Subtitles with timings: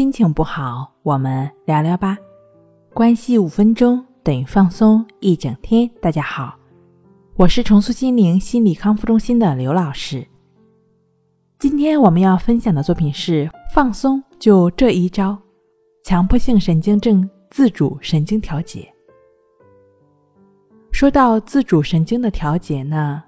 [0.00, 2.16] 心情不好，我们聊聊吧。
[2.94, 5.86] 关系五分钟等于放松一整天。
[6.00, 6.56] 大家好，
[7.36, 10.26] 我是重塑心灵心理康复中心的刘老师。
[11.58, 15.36] 今天我们要分享的作品是放松就这一招：
[16.02, 18.90] 强迫性神经症自主神经调节。
[20.92, 23.22] 说到自主神经的调节呢，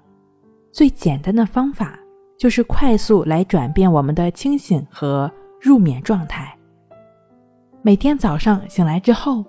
[0.71, 1.99] 最简单的方法
[2.35, 5.31] 就是快速来转变我们的清醒和。
[5.61, 6.53] 入眠状态。
[7.85, 9.43] 每天早上醒来之后，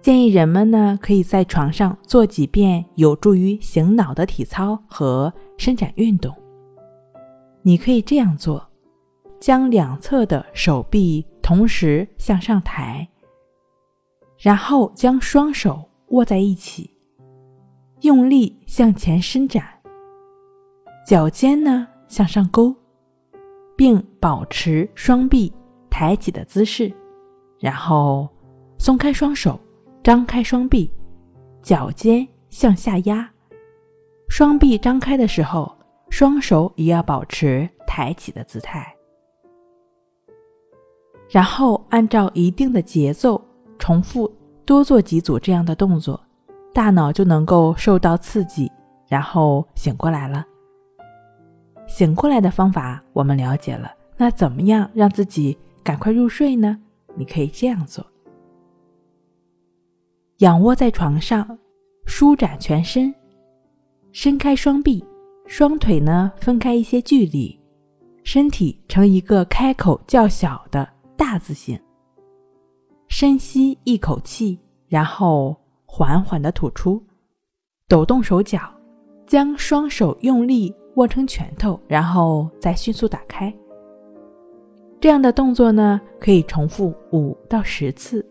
[0.00, 6.34] 建议人们呢可以在床上做几遍有助于醒脑的体操和伸展运动。
[7.62, 8.68] 你可以这样做：
[9.38, 13.06] 将两侧的手臂同时向上抬，
[14.40, 16.90] 然后将双手握在一起，
[18.00, 19.64] 用力向前伸展，
[21.06, 22.74] 脚尖呢向上勾。
[23.76, 25.52] 并保持双臂
[25.90, 26.90] 抬起的姿势，
[27.58, 28.28] 然后
[28.78, 29.58] 松开双手，
[30.02, 30.90] 张开双臂，
[31.62, 33.28] 脚尖向下压。
[34.28, 35.72] 双臂张开的时候，
[36.10, 38.92] 双手也要保持抬起的姿态。
[41.28, 43.40] 然后按照一定的节奏
[43.78, 44.32] 重复
[44.64, 46.20] 多做几组这样的动作，
[46.72, 48.70] 大脑就能够受到刺激，
[49.08, 50.44] 然后醒过来了。
[51.88, 56.78] 醒过来的方法我们了解了，那怎么样让自己赶快入睡呢？
[57.16, 58.04] 你可以这样做：
[60.38, 61.58] 仰卧在床上，
[62.06, 63.14] 舒展全身，
[64.12, 65.04] 伸开双臂，
[65.46, 67.58] 双腿呢分开一些距离，
[68.22, 71.78] 身体呈一个开口较小的大字形。
[73.08, 77.02] 深吸一口气，然后缓缓的吐出，
[77.88, 78.60] 抖动手脚，
[79.26, 80.74] 将双手用力。
[80.96, 83.54] 握成拳头，然后再迅速打开。
[85.00, 88.24] 这样的动作呢，可以重复五到十次。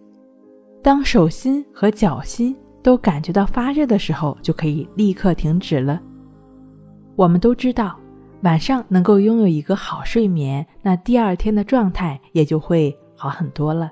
[0.81, 6.01] 当手心和脚心都感觉到发热的时候，就可以立刻停止了。
[7.16, 7.97] 我们都知道，
[8.44, 13.91] 晚上能够拥有一个好睡眠，那第二天的状态也就会好很多了。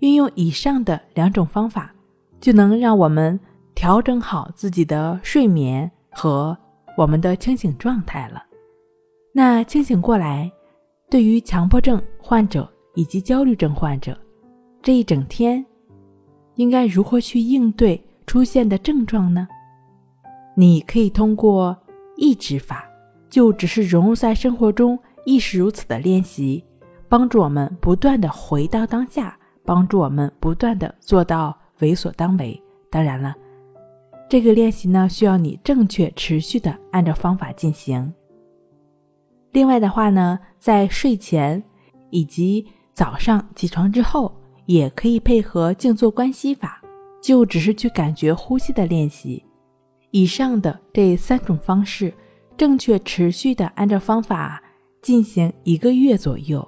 [0.00, 1.94] 运用以上的两种方法，
[2.40, 3.38] 就能让我们。
[3.74, 6.56] 调整好自己的睡眠和
[6.94, 8.44] 我们的清醒状态了。
[9.32, 10.52] 那清醒过来，
[11.08, 14.18] 对于强迫症患者以及焦虑症患者，
[14.82, 15.64] 这一整天
[16.56, 19.48] 应该如何去应对出现的症状呢？
[20.54, 21.74] 你可以通过
[22.16, 22.84] 抑制法，
[23.30, 26.62] 就只是融入在生活中，亦是如此的练习，
[27.08, 32.62] 帮助我们不断的回到当下，帮助我们不断的做到为所当为。
[32.90, 33.34] 当然了。
[34.28, 38.12] 这个练习呢，需要你正确、持续的按照方法进行。
[39.52, 41.62] 另外的话呢，在睡前
[42.10, 44.34] 以及早上起床之后，
[44.66, 46.80] 也可以配合静坐观息法，
[47.20, 49.44] 就只是去感觉呼吸的练习。
[50.10, 52.12] 以上的这三种方式，
[52.56, 54.62] 正确、持续的按照方法
[55.00, 56.66] 进行一个月左右，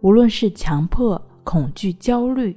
[0.00, 2.56] 无论是强迫、恐惧、焦虑。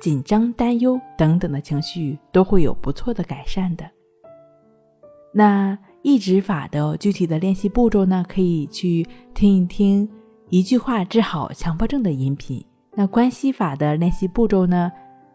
[0.00, 3.84] 紧张、担忧等等的情绪都会有不错的改善的。
[5.34, 8.24] 那抑制法的具体的练习步骤呢？
[8.28, 10.08] 可以去听一听
[10.48, 12.64] 一句话治好强迫症的音频。
[12.94, 14.90] 那关系法的练习步骤呢？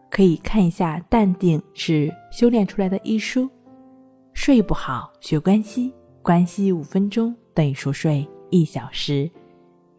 [0.10, 3.50] 可以看一下《淡定是修炼出来的》一书。
[4.34, 9.30] 睡不好学关系，关系五分钟等于熟睡一小时。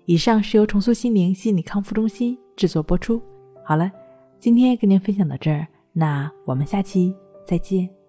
[0.07, 3.21] 以上是由重塑心灵心理康复中心制作播出。
[3.65, 3.91] 好了。
[4.41, 7.15] 今天跟您分享到这儿，那我们下期
[7.47, 8.04] 再见。